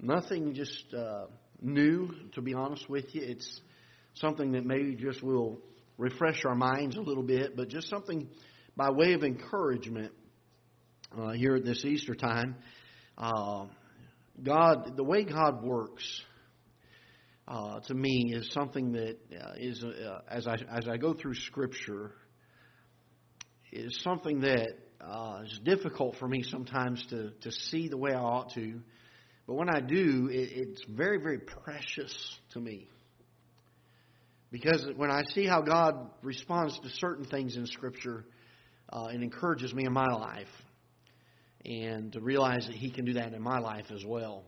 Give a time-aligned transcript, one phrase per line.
[0.00, 1.26] nothing just uh,
[1.60, 3.22] new, to be honest with you.
[3.24, 3.60] It's
[4.14, 5.58] something that maybe just will
[5.96, 8.28] refresh our minds a little bit, but just something
[8.76, 10.12] by way of encouragement
[11.16, 12.56] uh, here at this Easter time.
[13.16, 13.66] Uh,
[14.42, 16.22] God, the way God works,
[17.48, 21.34] uh, to me, is something that uh, is uh, as I as I go through
[21.34, 22.12] Scripture,
[23.72, 24.68] is something that
[25.00, 28.80] uh, is difficult for me sometimes to to see the way I ought to.
[29.48, 32.86] But when I do, it, it's very very precious to me.
[34.52, 38.24] Because when I see how God responds to certain things in Scripture,
[38.90, 40.48] uh, it encourages me in my life.
[41.64, 44.44] And to realize that He can do that in my life as well.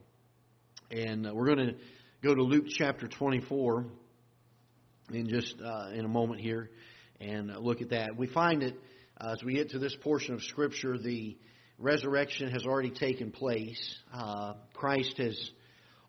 [0.90, 1.74] And uh, we're going to
[2.22, 3.86] go to Luke chapter 24
[5.12, 6.70] in just uh, in a moment here
[7.20, 8.16] and look at that.
[8.16, 8.74] We find that
[9.18, 11.36] uh, as we get to this portion of Scripture, the
[11.80, 13.98] resurrection has already taken place.
[14.12, 15.50] Uh, Christ has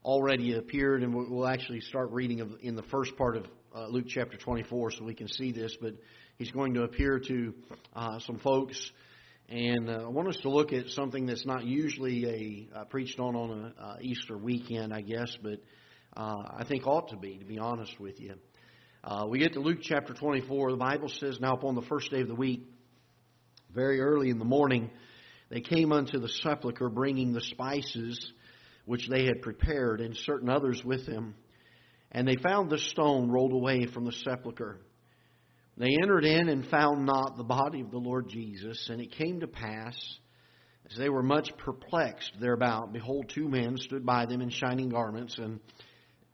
[0.04, 4.38] already appeared, and we'll actually start reading in the first part of uh, Luke chapter
[4.38, 5.94] 24 so we can see this, but
[6.38, 7.54] he's going to appear to
[7.96, 8.92] uh, some folks.
[9.48, 13.20] And uh, I want us to look at something that's not usually a uh, preached
[13.20, 15.60] on on an uh, Easter weekend, I guess, but
[16.14, 18.36] I think ought to be, to be honest with you.
[19.30, 20.72] we get to Luke chapter 24.
[20.72, 22.68] The Bible says, Now upon the first day of the week,
[23.74, 24.90] very early in the morning,
[25.52, 28.32] they came unto the sepulchre bringing the spices
[28.86, 31.36] which they had prepared, and certain others with them.
[32.12, 34.80] And they found the stone rolled away from the sepulchre.
[35.78, 38.90] They entered in and found not the body of the Lord Jesus.
[38.90, 39.96] And it came to pass,
[40.90, 45.38] as they were much perplexed thereabout, behold, two men stood by them in shining garments,
[45.38, 45.60] and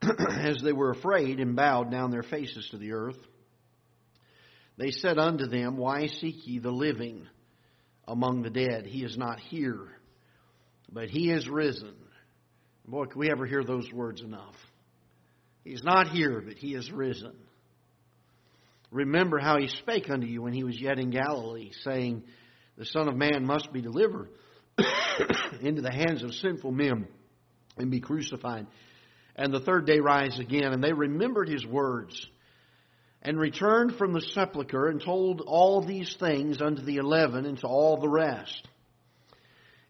[0.29, 3.17] as they were afraid and bowed down their faces to the earth,
[4.77, 7.27] they said unto them, Why seek ye the living
[8.07, 8.85] among the dead?
[8.85, 9.87] He is not here,
[10.91, 11.95] but he is risen.
[12.87, 14.55] Boy, can we ever hear those words enough?
[15.63, 17.35] He's not here, but he is risen.
[18.91, 22.23] Remember how he spake unto you when he was yet in Galilee, saying,
[22.77, 24.29] The Son of Man must be delivered
[25.61, 27.07] into the hands of sinful men
[27.77, 28.67] and be crucified.
[29.35, 30.71] And the third day rise again.
[30.71, 32.27] And they remembered his words
[33.21, 37.67] and returned from the sepulchre and told all these things unto the eleven and to
[37.67, 38.67] all the rest.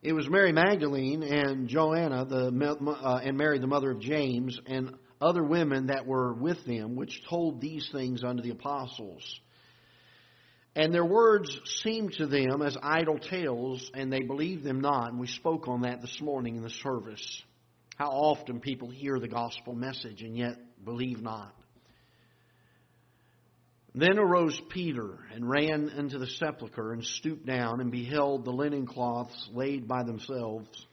[0.02, 2.48] It was Mary Magdalene and Joanna the,
[3.04, 7.24] uh, and Mary the mother of James and other women that were with them, which
[7.28, 9.24] told these things unto the apostles.
[10.76, 15.10] And their words seemed to them as idle tales, and they believed them not.
[15.10, 17.42] And we spoke on that this morning in the service.
[17.96, 21.56] How often people hear the gospel message and yet believe not.
[23.98, 28.86] Then arose Peter and ran into the sepulchre and stooped down and beheld the linen
[28.86, 30.86] cloths laid by themselves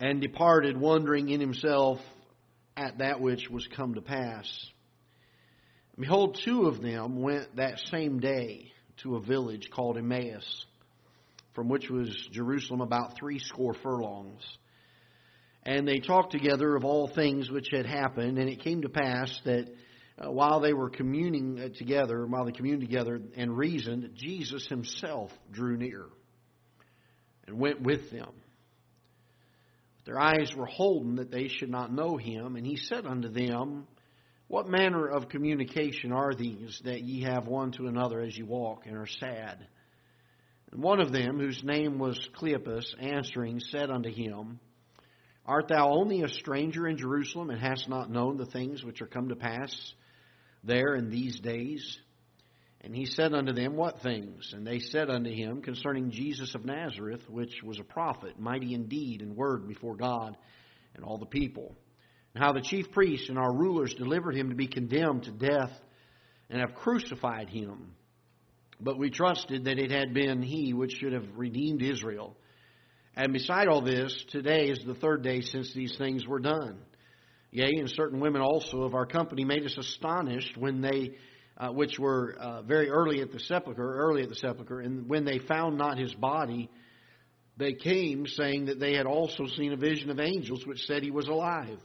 [0.00, 1.98] and departed, wondering in himself
[2.78, 4.48] at that which was come to pass.
[6.00, 8.72] Behold, two of them went that same day
[9.02, 10.64] to a village called Emmaus,
[11.54, 14.42] from which was Jerusalem about three score furlongs.
[15.62, 19.38] And they talked together of all things which had happened, and it came to pass
[19.44, 19.68] that
[20.18, 25.30] uh, while they were communing uh, together, while they communed together and reasoned, Jesus himself
[25.50, 26.06] drew near
[27.46, 28.30] and went with them.
[30.06, 32.56] Their eyes were holden that they should not know him.
[32.56, 33.86] And he said unto them,
[34.48, 38.86] What manner of communication are these that ye have one to another as ye walk
[38.86, 39.66] and are sad?
[40.70, 44.60] And one of them, whose name was Cleopas, answering, said unto him,
[45.46, 49.06] Art thou only a stranger in Jerusalem, and hast not known the things which are
[49.06, 49.94] come to pass
[50.64, 51.98] there in these days?
[52.80, 54.52] And he said unto them, What things?
[54.52, 58.88] And they said unto him, Concerning Jesus of Nazareth, which was a prophet, mighty in
[58.88, 60.36] deed and word before God
[60.94, 61.74] and all the people.
[62.34, 65.72] And how the chief priests and our rulers delivered him to be condemned to death
[66.50, 67.94] and have crucified him.
[68.80, 72.36] But we trusted that it had been he which should have redeemed Israel.
[73.16, 76.78] And beside all this, today is the third day since these things were done.
[77.54, 81.12] Yea, and certain women also of our company made us astonished when they
[81.56, 85.24] uh, which were uh, very early at the sepulchre, early at the sepulchre, and when
[85.24, 86.68] they found not his body,
[87.56, 91.12] they came saying that they had also seen a vision of angels which said he
[91.12, 91.78] was alive.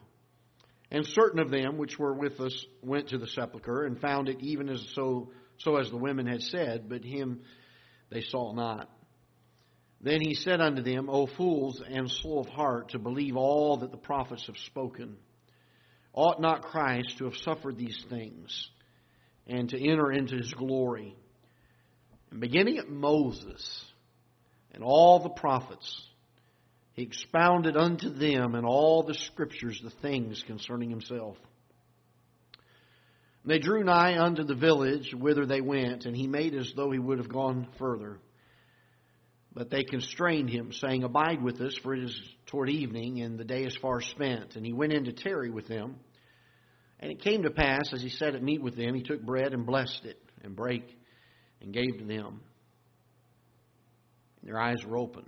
[0.90, 4.38] And certain of them which were with us went to the sepulchre and found it
[4.40, 5.30] even as so
[5.60, 7.42] so as the women had said, but him
[8.10, 8.90] they saw not.
[10.02, 13.92] Then he said unto them, O fools and slow of heart, to believe all that
[13.92, 15.18] the prophets have spoken.
[16.14, 18.70] Ought not Christ to have suffered these things?
[19.50, 21.16] and to enter into his glory.
[22.32, 23.84] And beginning at Moses
[24.72, 26.02] and all the prophets,
[26.94, 31.38] he expounded unto them in all the scriptures the things concerning himself.
[33.44, 37.00] They drew nigh unto the village whither they went, and he made as though he
[37.00, 38.20] would have gone further.
[39.54, 43.44] But they constrained him, saying, Abide with us, for it is toward evening, and the
[43.44, 44.56] day is far spent.
[44.56, 45.96] And he went in to tarry with them.
[47.00, 49.54] And it came to pass, as he sat at meat with them, he took bread
[49.54, 50.98] and blessed it, and brake,
[51.62, 52.42] and gave to them.
[54.44, 55.26] Their eyes were opened,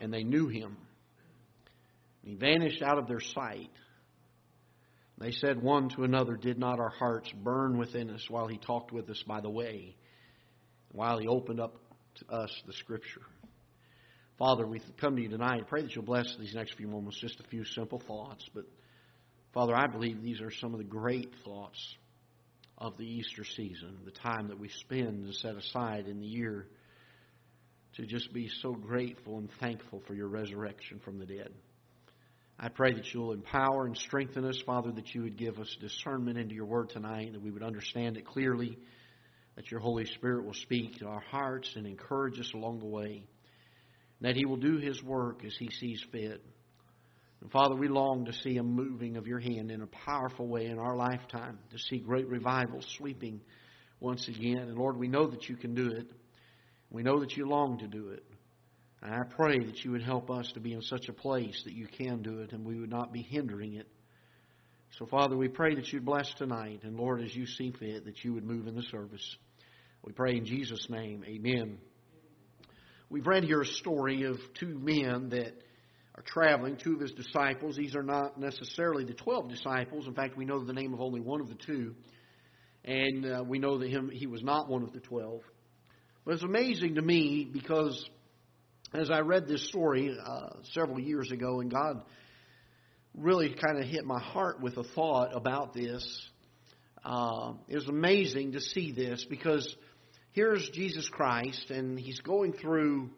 [0.00, 0.76] and they knew him.
[2.22, 3.70] And he vanished out of their sight.
[5.18, 8.90] They said one to another, Did not our hearts burn within us while he talked
[8.90, 9.96] with us by the way,
[10.92, 11.76] while he opened up
[12.20, 13.22] to us the Scripture?
[14.38, 15.58] Father, we come to you tonight.
[15.58, 18.48] and Pray that you'll bless these next few moments, just a few simple thoughts.
[18.54, 18.64] But,
[19.52, 21.96] Father, I believe these are some of the great thoughts
[22.78, 26.66] of the Easter season, the time that we spend and set aside in the year
[27.96, 31.52] to just be so grateful and thankful for your resurrection from the dead.
[32.58, 36.38] I pray that you'll empower and strengthen us, Father, that you would give us discernment
[36.38, 38.78] into your word tonight, that we would understand it clearly,
[39.56, 43.24] that your Holy Spirit will speak to our hearts and encourage us along the way,
[44.20, 46.42] that he will do his work as he sees fit.
[47.40, 50.66] And Father, we long to see a moving of your hand in a powerful way
[50.66, 53.40] in our lifetime, to see great revival sweeping
[53.98, 54.58] once again.
[54.58, 56.06] And Lord, we know that you can do it.
[56.90, 58.24] We know that you long to do it.
[59.02, 61.72] And I pray that you would help us to be in such a place that
[61.72, 63.86] you can do it and we would not be hindering it.
[64.98, 66.80] So, Father, we pray that you'd bless tonight.
[66.82, 69.36] And, Lord, as you see fit, that you would move in the service.
[70.04, 71.24] We pray in Jesus' name.
[71.26, 71.78] Amen.
[73.08, 75.52] We've read here a story of two men that
[76.16, 77.76] are traveling, two of his disciples.
[77.76, 80.06] These are not necessarily the 12 disciples.
[80.06, 81.94] In fact, we know the name of only one of the two.
[82.84, 85.40] And uh, we know that him, he was not one of the 12.
[86.24, 88.08] But it's amazing to me because
[88.92, 92.02] as I read this story uh, several years ago, and God
[93.14, 96.28] really kind of hit my heart with a thought about this.
[97.04, 99.74] Uh, it was amazing to see this because
[100.32, 103.10] here's Jesus Christ, and he's going through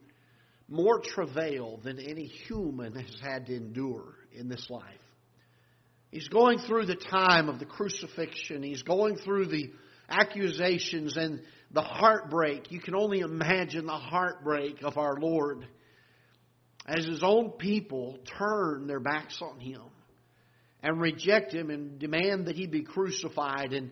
[0.68, 4.84] more travail than any human has had to endure in this life.
[6.10, 8.62] He's going through the time of the crucifixion.
[8.62, 9.72] He's going through the
[10.08, 11.40] accusations and
[11.70, 12.70] the heartbreak.
[12.70, 15.66] You can only imagine the heartbreak of our Lord
[16.86, 19.82] as his own people turn their backs on him
[20.82, 23.72] and reject him and demand that he be crucified.
[23.72, 23.90] And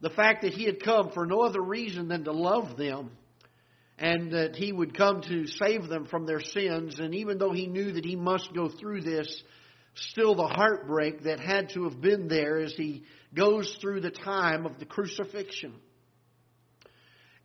[0.00, 3.10] the fact that he had come for no other reason than to love them
[3.98, 6.98] and that he would come to save them from their sins.
[6.98, 9.42] And even though he knew that he must go through this,
[9.94, 13.04] still the heartbreak that had to have been there as he
[13.34, 15.72] goes through the time of the crucifixion.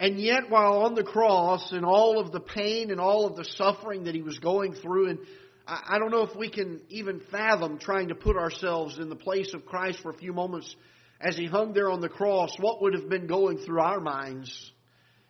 [0.01, 3.45] And yet, while on the cross and all of the pain and all of the
[3.45, 5.19] suffering that he was going through, and
[5.67, 9.53] I don't know if we can even fathom trying to put ourselves in the place
[9.53, 10.75] of Christ for a few moments
[11.19, 14.71] as he hung there on the cross, what would have been going through our minds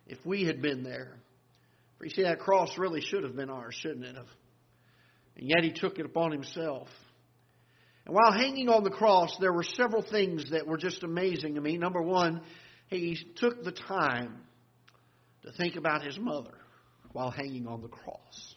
[0.08, 1.18] if we had been there?
[1.98, 4.30] For you see, that cross really should have been ours, shouldn't it have?
[5.36, 6.88] And yet he took it upon himself.
[8.06, 11.62] And while hanging on the cross, there were several things that were just amazing to
[11.62, 11.76] me.
[11.76, 12.40] Number one,
[12.88, 14.38] he took the time
[15.44, 16.58] to think about his mother
[17.12, 18.56] while hanging on the cross.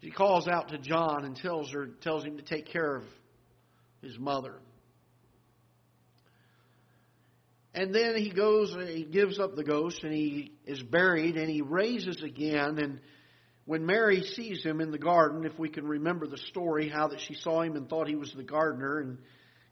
[0.00, 3.04] He calls out to John and tells her tells him to take care of
[4.02, 4.54] his mother.
[7.74, 11.62] And then he goes he gives up the ghost and he is buried and he
[11.62, 13.00] raises again and
[13.68, 17.20] when Mary sees him in the garden, if we can remember the story, how that
[17.20, 19.18] she saw him and thought he was the gardener, and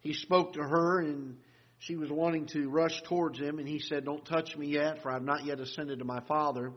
[0.03, 1.39] he spoke to her, and
[1.79, 5.11] she was wanting to rush towards him, and he said, Don't touch me yet, for
[5.11, 6.73] I have not yet ascended to my Father.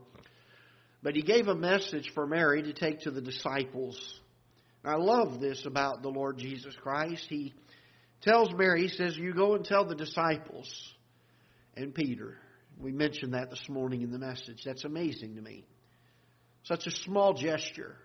[1.02, 4.20] But he gave a message for Mary to take to the disciples.
[4.84, 7.26] I love this about the Lord Jesus Christ.
[7.30, 7.54] He
[8.22, 10.70] tells Mary, he says, You go and tell the disciples
[11.76, 12.38] and Peter.
[12.78, 14.64] We mentioned that this morning in the message.
[14.66, 15.66] That's amazing to me.
[16.64, 17.96] Such a small gesture.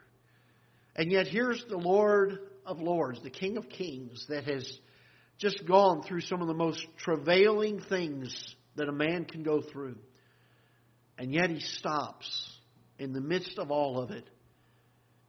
[0.96, 4.78] And yet, here's the Lord of Lords, the King of Kings, that has
[5.38, 9.96] just gone through some of the most travailing things that a man can go through.
[11.18, 12.58] And yet, he stops
[12.98, 14.28] in the midst of all of it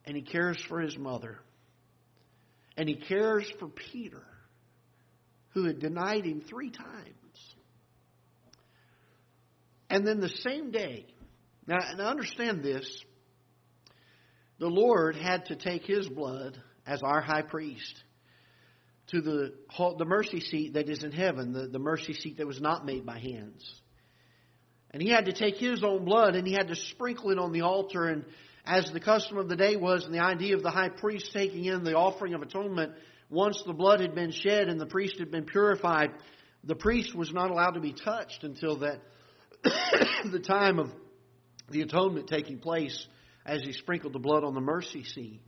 [0.06, 1.40] and he cares for his mother.
[2.78, 4.24] And he cares for Peter,
[5.50, 7.56] who had denied him three times.
[9.90, 11.06] And then the same day,
[11.68, 12.86] now, and understand this,
[14.60, 18.04] the Lord had to take his blood as our high priest
[19.08, 19.54] to the,
[19.98, 23.06] the mercy seat that is in heaven, the, the mercy seat that was not made
[23.06, 23.82] by hands.
[24.92, 27.52] And he had to take his own blood and he had to sprinkle it on
[27.52, 28.26] the altar and,
[28.66, 31.66] as the custom of the day was, and the idea of the high priest taking
[31.66, 32.94] in the offering of atonement,
[33.30, 36.12] once the blood had been shed and the priest had been purified,
[36.64, 39.02] the priest was not allowed to be touched until that
[40.32, 40.92] the time of
[41.70, 43.08] the atonement taking place
[43.46, 45.44] as he sprinkled the blood on the mercy seat.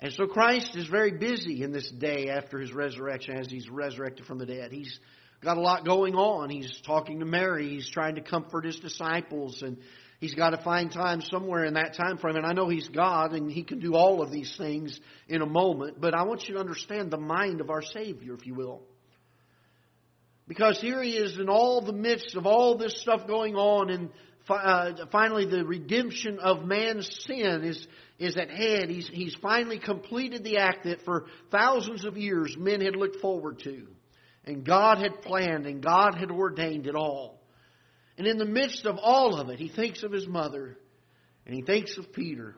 [0.00, 4.26] And so Christ is very busy in this day after his resurrection as he's resurrected
[4.26, 4.70] from the dead.
[4.70, 5.00] He's
[5.42, 6.50] got a lot going on.
[6.50, 7.68] He's talking to Mary.
[7.68, 9.76] He's trying to comfort his disciples and
[10.20, 12.36] he's got to find time somewhere in that time frame.
[12.36, 15.46] And I know he's God and he can do all of these things in a
[15.46, 18.82] moment, but I want you to understand the mind of our Savior, if you will.
[20.46, 24.10] Because here he is in all the midst of all this stuff going on and
[24.48, 27.86] uh, finally the redemption of man's sin is,
[28.18, 28.90] is at hand.
[28.90, 33.60] He's, he's finally completed the act that for thousands of years men had looked forward
[33.60, 33.86] to.
[34.44, 37.40] And God had planned and God had ordained it all.
[38.16, 40.76] And in the midst of all of it, he thinks of his mother
[41.46, 42.56] and he thinks of Peter.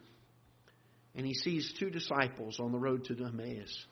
[1.15, 3.87] And he sees two disciples on the road to Emmaus.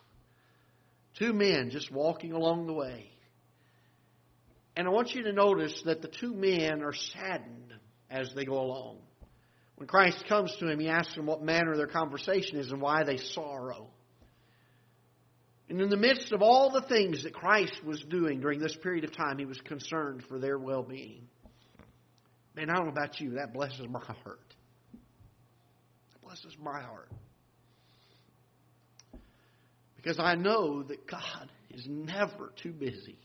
[1.19, 3.11] Two men just walking along the way.
[4.76, 7.75] And I want you to notice that the two men are saddened
[8.10, 8.98] as they go along.
[9.76, 13.04] When Christ comes to him, he asks them what manner their conversation is and why
[13.04, 13.88] they sorrow.
[15.68, 19.04] And in the midst of all the things that Christ was doing during this period
[19.04, 21.28] of time, he was concerned for their well being.
[22.56, 24.54] Man, I don't know about you, that blesses my heart.
[26.12, 27.12] That blesses my heart.
[29.94, 33.18] Because I know that God is never too busy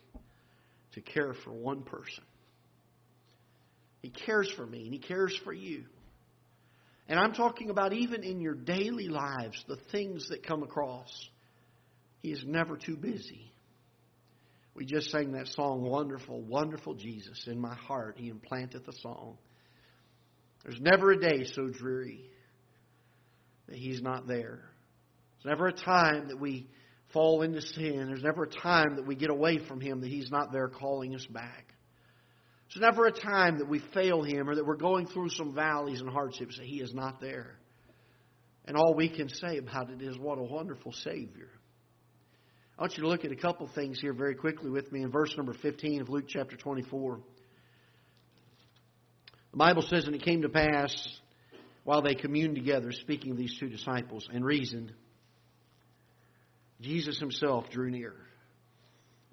[0.92, 2.24] to care for one person.
[4.04, 5.86] He cares for me and He cares for you.
[7.08, 11.10] And I'm talking about even in your daily lives, the things that come across.
[12.22, 13.52] He is never too busy.
[14.76, 17.48] We just sang that song, Wonderful, Wonderful Jesus.
[17.48, 19.38] In my heart, He implanteth a song.
[20.64, 22.30] There's never a day so dreary
[23.68, 24.64] that He's not there.
[25.44, 26.68] There's never a time that we
[27.14, 28.08] fall into sin.
[28.08, 31.16] There's never a time that we get away from Him that He's not there calling
[31.16, 31.73] us back.
[32.74, 36.02] There's never a time that we fail Him or that we're going through some valleys
[36.02, 37.58] and hardships that He is not there.
[38.66, 41.50] And all we can say about it is, what a wonderful Savior.
[42.78, 45.12] I want you to look at a couple things here very quickly with me in
[45.12, 47.20] verse number 15 of Luke chapter 24.
[49.52, 50.96] The Bible says, And it came to pass
[51.84, 54.94] while they communed together, speaking of these two disciples, and reasoned,
[56.82, 58.16] Jesus himself drew near.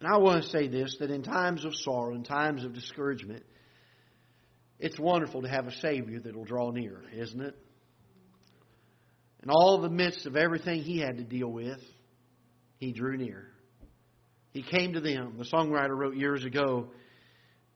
[0.01, 3.45] And I want to say this that in times of sorrow, in times of discouragement,
[4.79, 7.55] it's wonderful to have a Savior that will draw near, isn't it?
[9.43, 11.81] In all the midst of everything he had to deal with,
[12.79, 13.49] he drew near.
[14.53, 15.35] He came to them.
[15.39, 16.89] The songwriter wrote years ago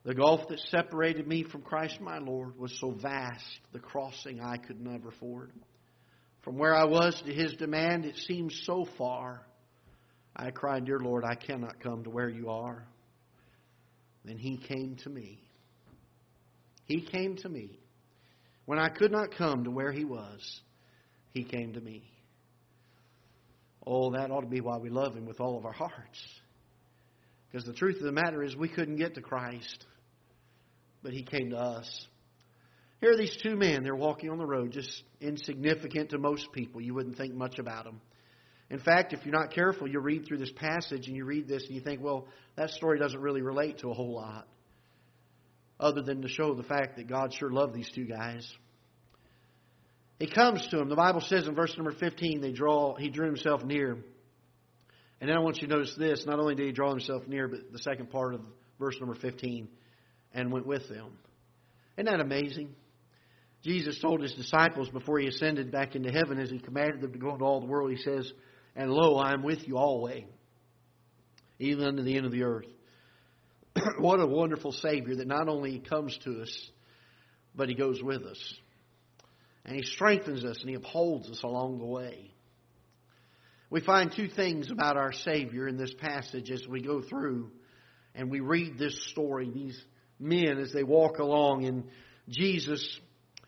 [0.04, 4.56] The gulf that separated me from Christ my Lord was so vast, the crossing I
[4.56, 5.52] could never ford.
[6.42, 9.46] From where I was to his demand, it seemed so far.
[10.36, 12.84] I cried, Dear Lord, I cannot come to where you are.
[14.24, 15.38] Then he came to me.
[16.86, 17.78] He came to me.
[18.66, 20.60] When I could not come to where he was,
[21.32, 22.02] he came to me.
[23.86, 26.18] Oh, that ought to be why we love him with all of our hearts.
[27.50, 29.84] Because the truth of the matter is, we couldn't get to Christ,
[31.02, 32.06] but he came to us.
[33.00, 33.82] Here are these two men.
[33.82, 36.80] They're walking on the road, just insignificant to most people.
[36.80, 38.00] You wouldn't think much about them.
[38.70, 41.64] In fact, if you're not careful, you read through this passage and you read this
[41.66, 44.48] and you think, well, that story doesn't really relate to a whole lot,
[45.78, 48.50] other than to show the fact that God sure loved these two guys.
[50.18, 50.88] He comes to him.
[50.88, 53.98] The Bible says in verse number 15, they draw, he drew himself near.
[55.20, 56.24] And then I want you to notice this.
[56.26, 58.40] Not only did he draw himself near, but the second part of
[58.78, 59.68] verse number 15,
[60.32, 61.10] and went with them.
[61.96, 62.74] Isn't that amazing?
[63.62, 67.18] Jesus told his disciples before he ascended back into heaven, as he commanded them to
[67.18, 68.30] go into all the world, he says,
[68.76, 70.24] And lo, I am with you always,
[71.58, 72.66] even unto the end of the earth.
[73.98, 76.70] what a wonderful Savior that not only comes to us,
[77.54, 78.54] but he goes with us.
[79.64, 82.30] And he strengthens us and he upholds us along the way.
[83.70, 87.50] We find two things about our Savior in this passage as we go through
[88.14, 89.50] and we read this story.
[89.50, 89.80] These
[90.20, 91.84] men, as they walk along, and
[92.28, 93.00] Jesus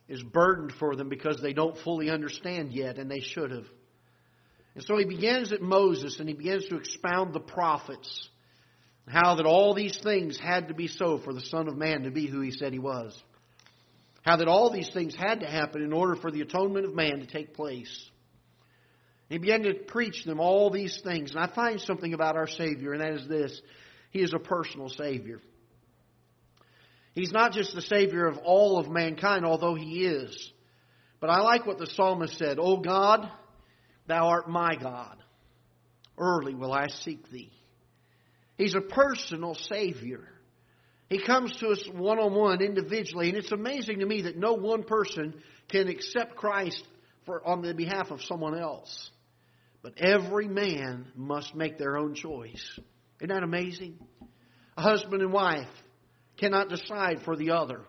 [0.09, 3.67] is burdened for them because they don't fully understand yet, and they should have.
[4.77, 8.29] And so he begins at Moses and he begins to expound the prophets,
[9.09, 12.11] how that all these things had to be so for the Son of Man to
[12.11, 13.19] be who he said he was.
[14.23, 17.21] How that all these things had to happen in order for the atonement of man
[17.21, 18.11] to take place.
[19.31, 21.31] He began to preach them all these things.
[21.31, 23.59] And I find something about our Savior, and that is this
[24.11, 25.41] He is a personal Savior.
[27.15, 30.53] He's not just the Savior of all of mankind, although He is.
[31.19, 33.31] But I like what the psalmist said O God,
[34.07, 35.17] thou art my God.
[36.19, 37.53] Early will I seek thee.
[38.57, 40.25] He's a personal Savior.
[41.09, 44.55] He comes to us one on one, individually, and it's amazing to me that no
[44.55, 45.35] one person
[45.69, 46.83] can accept Christ
[47.27, 49.11] for, on the behalf of someone else.
[49.83, 52.79] But every man must make their own choice.
[53.21, 53.99] Isn't that amazing?
[54.77, 55.69] A husband and wife
[56.39, 57.83] cannot decide for the other.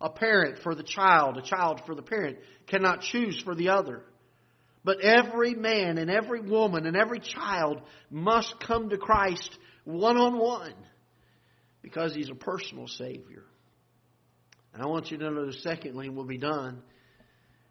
[0.00, 2.38] A parent for the child, a child for the parent
[2.68, 4.02] cannot choose for the other.
[4.88, 9.50] But every man and every woman and every child must come to Christ
[9.84, 10.72] one on one
[11.82, 13.44] because He's a personal Savior.
[14.72, 16.80] And I want you to know, secondly, and we'll be done,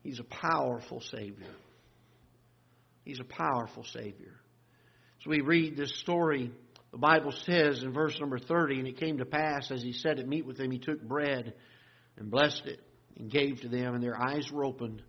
[0.04, 1.48] He's a powerful Savior.
[3.04, 4.36] He's a powerful Savior.
[5.24, 6.52] So we read this story,
[6.92, 10.20] the Bible says in verse number 30, and it came to pass as he said
[10.20, 11.56] at meat with them, he took bread
[12.16, 12.80] and blessed it
[13.18, 15.02] and gave to them, and their eyes were opened,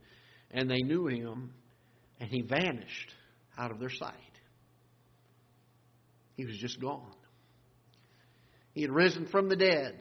[0.51, 1.53] and they knew him,
[2.21, 3.15] and he vanished
[3.57, 4.15] out of their sight.
[6.37, 7.15] He was just gone.
[8.73, 9.99] He had risen from the dead.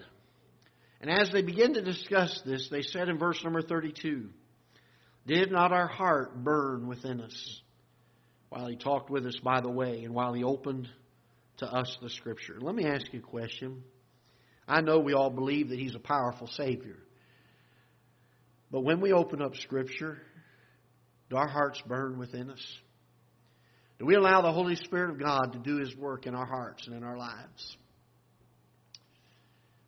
[1.01, 4.29] And as they began to discuss this, they said in verse number 32
[5.25, 7.61] Did not our heart burn within us
[8.49, 10.87] while he talked with us by the way and while he opened
[11.57, 12.57] to us the Scripture?
[12.59, 13.83] Let me ask you a question.
[14.67, 16.97] I know we all believe that he's a powerful Savior.
[18.69, 20.21] But when we open up Scripture,
[21.29, 22.65] do our hearts burn within us?
[23.99, 26.85] Do we allow the Holy Spirit of God to do His work in our hearts
[26.87, 27.77] and in our lives?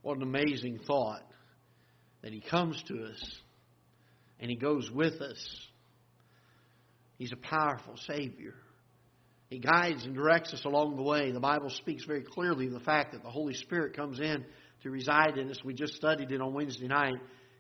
[0.02, 1.24] What an amazing thought
[2.22, 3.36] that He comes to us
[4.40, 5.68] and He goes with us.
[7.18, 8.56] He's a powerful Savior.
[9.50, 11.32] He guides and directs us along the way.
[11.32, 14.46] The Bible speaks very clearly of the fact that the Holy Spirit comes in
[14.84, 15.64] to reside in us.
[15.64, 17.18] We just studied it on Wednesday night.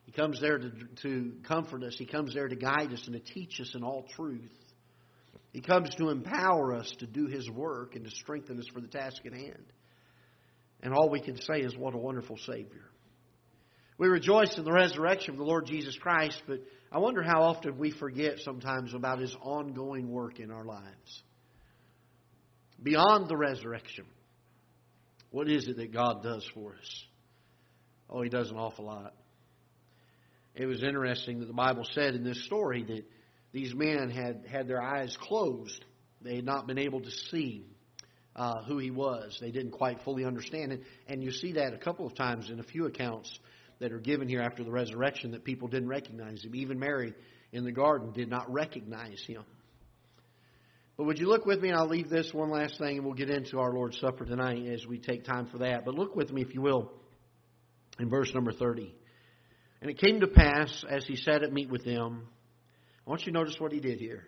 [0.09, 0.71] He comes there to,
[1.03, 1.95] to comfort us.
[1.95, 4.49] He comes there to guide us and to teach us in all truth.
[5.53, 8.87] He comes to empower us to do His work and to strengthen us for the
[8.87, 9.71] task at hand.
[10.81, 12.89] And all we can say is, what a wonderful Savior.
[13.99, 16.57] We rejoice in the resurrection of the Lord Jesus Christ, but
[16.91, 21.21] I wonder how often we forget sometimes about His ongoing work in our lives.
[22.81, 24.05] Beyond the resurrection,
[25.29, 27.03] what is it that God does for us?
[28.09, 29.13] Oh, He does an awful lot.
[30.59, 33.05] It was interesting that the Bible said in this story that
[33.53, 35.85] these men had had their eyes closed.
[36.21, 37.65] They had not been able to see
[38.35, 39.37] uh, who he was.
[39.39, 40.83] They didn't quite fully understand it.
[41.07, 43.39] And you see that a couple of times in a few accounts
[43.79, 46.53] that are given here after the resurrection that people didn't recognize him.
[46.53, 47.13] Even Mary
[47.53, 49.43] in the garden did not recognize him.
[50.97, 53.15] But would you look with me, and I'll leave this one last thing, and we'll
[53.15, 55.85] get into our Lord's Supper tonight as we take time for that.
[55.85, 56.91] But look with me, if you will,
[57.97, 58.93] in verse number 30.
[59.81, 62.27] And it came to pass, as he sat at meat with them,
[63.05, 64.23] I want you to notice what he did here.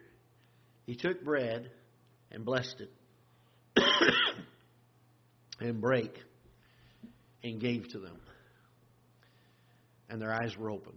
[0.86, 1.70] He took bread
[2.32, 3.84] and blessed it
[5.60, 6.18] and break
[7.44, 8.18] and gave to them.
[10.10, 10.94] And their eyes were open.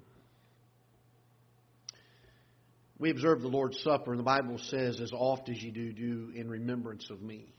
[2.99, 6.33] We observe the Lord's Supper, and the Bible says, as oft as you do, do
[6.35, 7.53] in remembrance of me.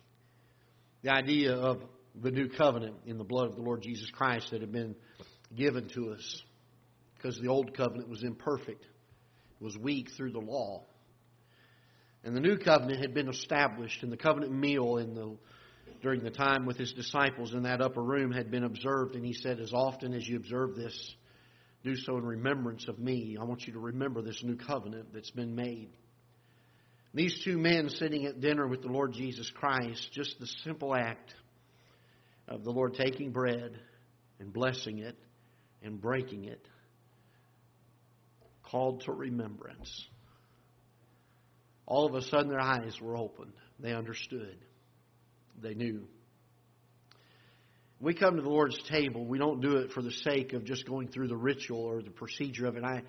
[1.03, 1.81] The idea of
[2.19, 4.95] the new covenant in the blood of the Lord Jesus Christ that had been
[5.55, 6.43] given to us
[7.25, 10.83] because the old covenant was imperfect, it was weak through the law.
[12.23, 15.35] And the new covenant had been established, and the covenant meal in the,
[16.03, 19.15] during the time with his disciples in that upper room had been observed.
[19.15, 21.15] And he said, As often as you observe this,
[21.83, 23.37] do so in remembrance of me.
[23.41, 25.89] I want you to remember this new covenant that's been made.
[27.15, 31.33] These two men sitting at dinner with the Lord Jesus Christ, just the simple act
[32.47, 33.79] of the Lord taking bread
[34.39, 35.17] and blessing it
[35.81, 36.67] and breaking it,
[38.69, 40.07] called to remembrance
[41.87, 43.53] all of a sudden their eyes were opened.
[43.79, 44.57] They understood.
[45.61, 46.07] They knew.
[47.99, 49.25] We come to the Lord's table.
[49.25, 52.09] We don't do it for the sake of just going through the ritual or the
[52.09, 52.83] procedure of it.
[52.83, 53.03] I,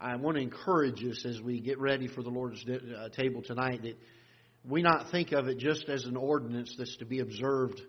[0.00, 3.82] I want to encourage us as we get ready for the Lord's uh, table tonight
[3.82, 3.98] that
[4.64, 7.80] we not think of it just as an ordinance that's to be observed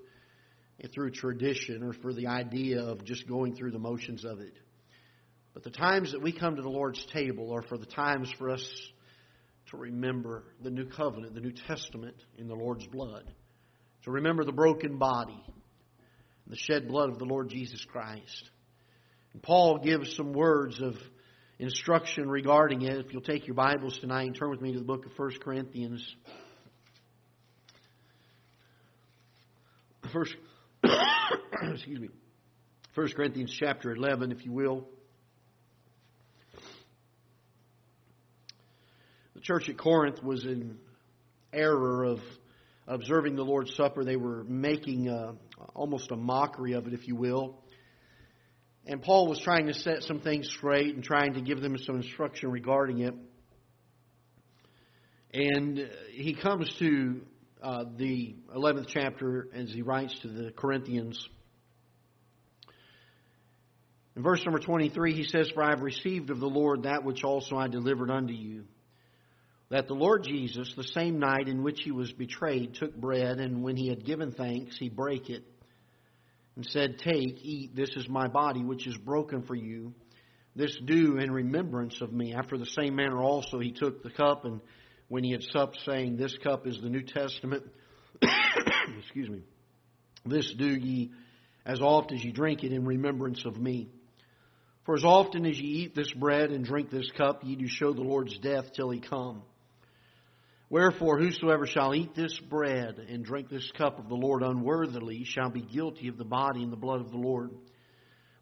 [0.93, 4.53] through tradition or for the idea of just going through the motions of it.
[5.53, 8.49] But the times that we come to the Lord's table are for the times for
[8.49, 8.65] us
[9.69, 13.23] to remember the new covenant, the New Testament in the Lord's blood,
[14.03, 15.43] to remember the broken body,
[16.47, 18.49] the shed blood of the Lord Jesus Christ.
[19.33, 20.95] And Paul gives some words of
[21.59, 23.05] instruction regarding it.
[23.05, 25.31] If you'll take your Bibles tonight and turn with me to the book of 1
[25.41, 26.15] Corinthians.
[30.11, 30.35] First,
[30.83, 32.09] excuse me.
[32.95, 34.87] 1 Corinthians chapter 11, if you will.
[39.41, 40.77] The church at Corinth was in
[41.51, 42.19] error of
[42.87, 44.03] observing the Lord's Supper.
[44.03, 45.33] They were making a,
[45.73, 47.57] almost a mockery of it, if you will.
[48.85, 51.95] And Paul was trying to set some things straight and trying to give them some
[51.95, 53.15] instruction regarding it.
[55.33, 57.21] And he comes to
[57.63, 61.27] uh, the 11th chapter as he writes to the Corinthians.
[64.15, 67.23] In verse number 23, he says, For I have received of the Lord that which
[67.23, 68.65] also I delivered unto you.
[69.71, 73.63] That the Lord Jesus, the same night in which he was betrayed, took bread, and
[73.63, 75.45] when he had given thanks, he brake it,
[76.57, 79.93] and said, Take, eat, this is my body, which is broken for you.
[80.57, 82.33] This do in remembrance of me.
[82.33, 84.59] After the same manner also he took the cup, and
[85.07, 87.63] when he had supped, saying, This cup is the New Testament.
[88.99, 89.43] Excuse me.
[90.25, 91.11] This do ye
[91.65, 93.87] as oft as ye drink it in remembrance of me.
[94.83, 97.93] For as often as ye eat this bread and drink this cup, ye do show
[97.93, 99.43] the Lord's death till he come.
[100.71, 105.49] Wherefore, whosoever shall eat this bread and drink this cup of the Lord unworthily shall
[105.49, 107.51] be guilty of the body and the blood of the Lord.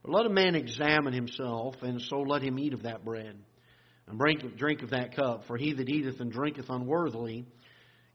[0.03, 3.35] But let a man examine himself, and so let him eat of that bread
[4.07, 5.47] and drink, of that cup.
[5.47, 7.47] For he that eateth and drinketh unworthily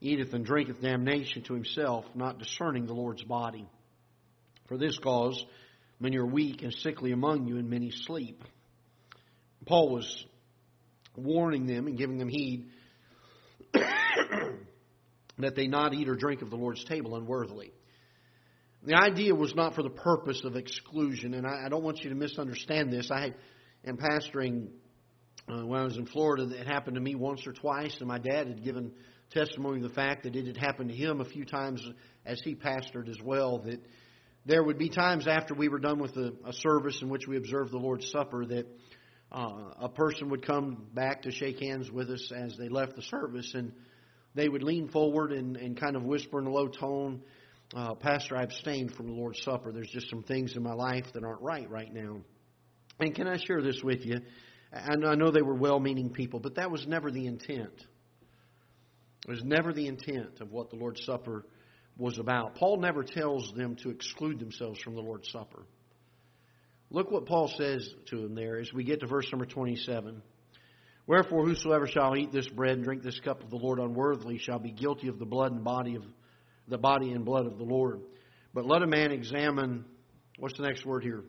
[0.01, 3.69] eateth and drinketh damnation to himself, not discerning the Lord's body.
[4.69, 5.45] For this cause,
[6.01, 8.43] Many are weak and sickly among you, and many sleep.
[9.65, 10.27] Paul was
[11.17, 12.67] warning them and giving them heed
[15.39, 17.73] that they not eat or drink of the Lord's table unworthily.
[18.83, 22.11] The idea was not for the purpose of exclusion, and I, I don't want you
[22.11, 23.11] to misunderstand this.
[23.11, 23.33] I
[23.85, 24.69] am pastoring
[25.49, 26.49] uh, when I was in Florida.
[26.51, 28.93] It happened to me once or twice, and my dad had given
[29.31, 31.83] testimony of the fact that it had happened to him a few times
[32.25, 33.59] as he pastored as well.
[33.59, 33.81] That
[34.47, 37.37] there would be times after we were done with a, a service in which we
[37.37, 38.67] observed the Lord's Supper that
[39.33, 43.03] uh, a person would come back to shake hands with us as they left the
[43.03, 43.73] service, and
[44.35, 47.23] they would lean forward and, and kind of whisper in a low tone,
[47.75, 49.73] uh, Pastor, I abstained from the Lord's Supper.
[49.73, 52.19] There's just some things in my life that aren't right right now.
[53.01, 54.21] And can I share this with you?
[54.73, 57.87] I know they were well meaning people, but that was never the intent.
[59.27, 61.47] It was never the intent of what the Lord's Supper
[61.97, 62.57] was about.
[62.57, 65.65] Paul never tells them to exclude themselves from the Lord's Supper.
[66.91, 70.23] Look what Paul says to them there as we get to verse number 27.
[71.07, 74.59] Wherefore, whosoever shall eat this bread and drink this cup of the Lord unworthily shall
[74.59, 76.05] be guilty of the blood and body of
[76.67, 78.01] the body and blood of the Lord.
[78.55, 79.85] But let a man examine
[80.39, 81.25] what's the next word here?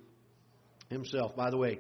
[0.89, 1.35] Himself.
[1.35, 1.79] By the way,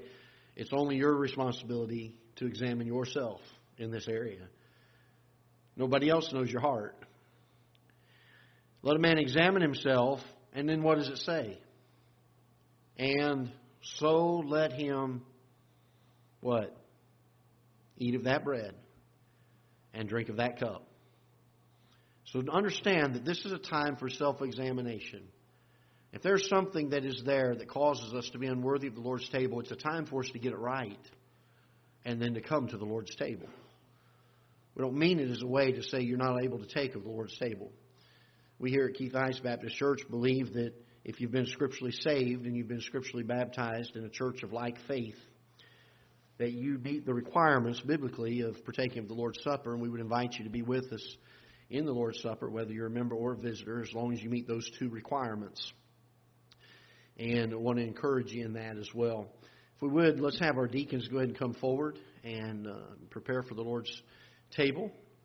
[0.55, 3.39] it's only your responsibility to examine yourself
[3.77, 4.47] in this area.
[5.77, 6.95] Nobody else knows your heart.
[8.81, 10.19] Let a man examine himself,
[10.53, 11.59] and then what does it say?
[12.97, 15.23] And so let him
[16.39, 16.75] what?
[17.97, 18.75] Eat of that bread
[19.93, 20.87] and drink of that cup.
[22.25, 25.23] So understand that this is a time for self examination.
[26.11, 29.27] If there's something that is there that causes us to be unworthy of the Lord's
[29.29, 30.97] table, it's a time for us to get it right
[32.05, 33.47] and then to come to the Lord's table.
[34.75, 37.03] We don't mean it as a way to say you're not able to take of
[37.03, 37.71] the Lord's table.
[38.59, 42.55] We here at Ketha Heights Baptist Church believe that if you've been scripturally saved and
[42.55, 45.17] you've been scripturally baptized in a church of like faith,
[46.37, 50.01] that you meet the requirements biblically of partaking of the Lord's Supper, and we would
[50.01, 51.17] invite you to be with us
[51.69, 54.29] in the Lord's Supper, whether you're a member or a visitor, as long as you
[54.29, 55.71] meet those two requirements.
[57.17, 59.27] And I want to encourage you in that as well.
[59.75, 62.73] If we would, let's have our deacons go ahead and come forward and uh,
[63.09, 63.91] prepare for the Lord's
[64.51, 64.91] table.